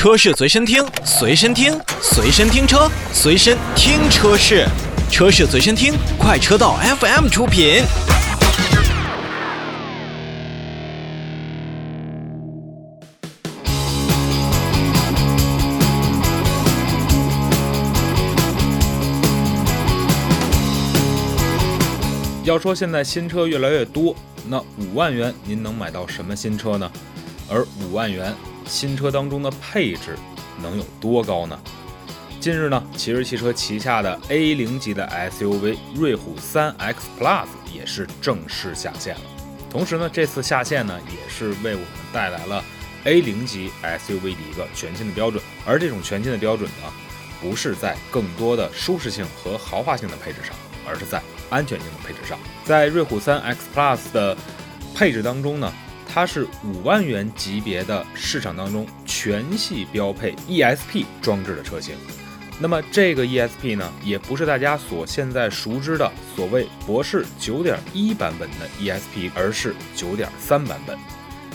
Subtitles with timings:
[0.00, 4.66] 车市随身听，随身听，随身听车，随身听车市，
[5.10, 7.82] 车市随身听，快车道 FM 出品。
[22.44, 24.16] 要说现在新车越来越多，
[24.48, 26.90] 那五万元您能买到什么新车呢？
[27.50, 28.34] 而五万元
[28.70, 30.16] 新车当中的配置
[30.62, 31.58] 能有多高呢？
[32.40, 39.20] 近日呢，奇瑞汽车旗下的 A 零级的 SUV 瑞虎3 X Plus 也是正式下线了。
[39.68, 42.64] 同时呢，这次下线呢，也是为我们带来了
[43.04, 45.42] A 零级 SUV 的一个全新的标准。
[45.66, 46.88] 而这种全新的标准呢，
[47.42, 50.54] 不是在更多的舒适性和豪华性的配置上，
[50.88, 52.38] 而是在安全性的配置上。
[52.64, 54.36] 在瑞虎3 X Plus 的
[54.94, 55.70] 配置当中呢。
[56.12, 61.94] 它是五万元级别的市场当中全系标配 ESP 装置的车型。
[62.58, 70.98] 那么这个 ESP 呢，也不是大家所现在熟知的所谓博世九点一版本的 ESP，而是九点三版本。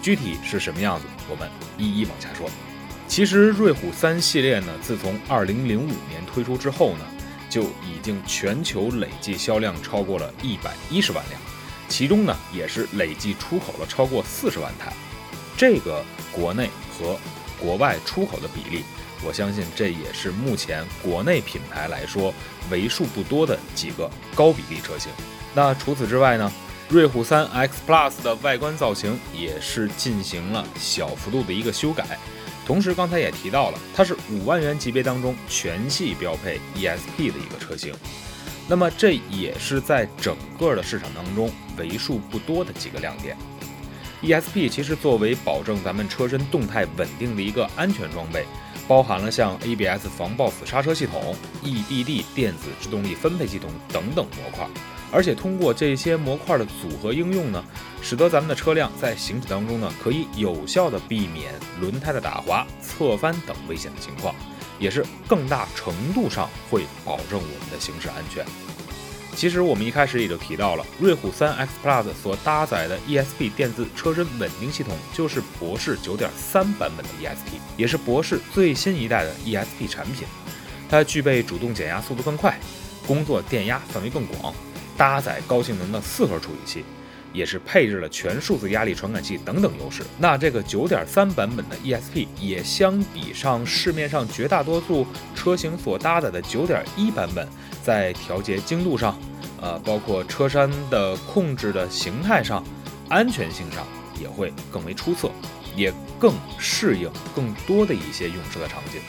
[0.00, 2.50] 具体是什么样子，我们一一往下说。
[3.06, 7.04] 其实瑞虎三系列呢，自从二零零五年推出之后呢，
[7.48, 11.40] 就已经全球累计销量超过了一百一十万辆。
[11.88, 14.92] 其中呢，也是累计出口了超过四十万台，
[15.56, 17.18] 这个国内和
[17.58, 18.84] 国外出口的比例，
[19.24, 22.32] 我相信这也是目前国内品牌来说
[22.70, 25.10] 为数不多的几个高比例车型。
[25.54, 26.52] 那除此之外呢，
[26.88, 32.18] 瑞虎3 X Plus 的外观造型也是进行了小幅度的一个修改，
[32.66, 37.94] 同时刚才也提到了，它是五万元级别当中全系标配 ESP 的一个车型。
[38.68, 43.34] 那么这也是在整个的市场当中为数不多的几个亮点。
[44.22, 48.44] ESP 其实作为保证咱们车身动态稳定的一个安全装备，
[48.88, 54.66] 包含了像 ABS 防抱死刹车系统、EBD 电子制动力分配系统等等模块。
[55.10, 57.64] 而且通过这些模块的组合应用呢，
[58.02, 64.34] 使得咱们的车辆在行驶当中呢，可以有效的避免轮胎的打滑、侧翻等危险的情况。
[64.80, 68.44] 也是更大程度上会保证我们的行驶安全。
[69.38, 80.26] 其实我们一开始也就提到了，瑞虎3 X Plus 所搭载的 ESP 电子车身稳定系统，就是博世9.3版本的 ESP，也是博世最新一代的 ESP 产品。
[80.90, 82.58] 它具备主动减压速度更快，
[83.06, 84.52] 工作电压范围更广，
[84.96, 86.84] 搭载高性能的四核处理器。
[87.30, 90.02] 也是配置了全数字压力传感器等等优势。
[90.18, 97.46] 那这个九点三版本的 ESP 也相比上市面上绝大多数车型所搭载的九点一版本，
[97.84, 99.16] 在调节精度上，
[99.60, 102.64] 呃，包括车身的控制的形态上，
[103.08, 103.86] 安全性上
[104.20, 105.30] 也会更为出色，
[105.76, 109.00] 也更适应更多的一些用车的场景。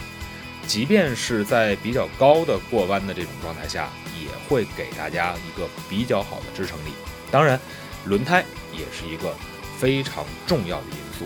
[0.68, 3.90] 即便是在比较高的过弯的这种状态下，
[4.22, 6.92] 也会给大家一个比较好的支撑力。
[7.32, 7.60] 当然。
[8.06, 9.36] 轮胎也是一个
[9.78, 11.26] 非常重要的因素。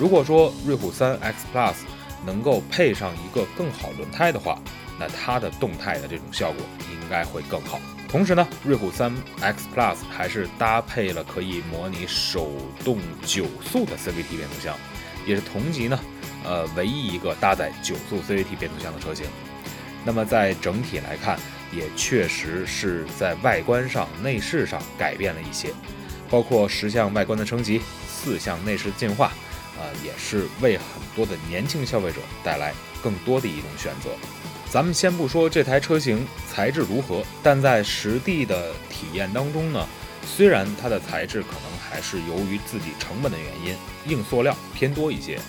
[0.00, 1.74] 如果说瑞虎三 X Plus
[2.24, 4.58] 能够配上一个更好轮胎的话，
[4.98, 7.80] 那它的动态的这种效果应该会更好。
[8.08, 12.52] 同时呢，瑞虎三 X Plus 还是搭配了可以模拟手
[12.84, 14.76] 动九速的 CVT 变速箱，
[15.26, 15.98] 也是同级呢，
[16.44, 19.26] 呃，唯一一个搭载九速 CVT 变速箱的车型。
[20.04, 21.36] 那么在整体来看，
[21.72, 25.70] 也确实是在外观上、内饰上改变了一些。
[26.30, 29.26] 包括十项外观的升级，四项内饰的进化，
[29.76, 34.10] 啊，也是为很多的年轻消费者带来更多的一种选择。
[34.76, 39.88] 咱们先不说这台车型材质如何，但在实地的体验当中呢，
[40.22, 45.40] 虽然它的材质可能还是由于自己成本的原因，硬塑料偏多一些，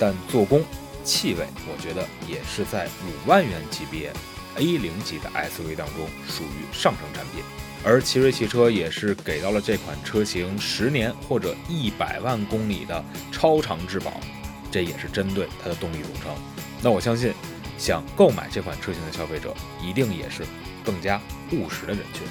[0.00, 0.64] 但做工、
[1.04, 4.12] 气味，我觉得也是在五万元级别
[4.56, 7.44] A 零级的 SUV 当中属于上乘产品。
[7.84, 14.18] 而奇瑞汽车也是给到了这款车型十年或者一百万公里的超长质保，
[14.72, 16.34] 这也是针对它的动力总成。
[16.82, 17.32] 那我相信，
[17.78, 20.44] 想购买这款车型的消费者，一定也是
[20.84, 21.20] 更加
[21.52, 22.22] 务实的人群。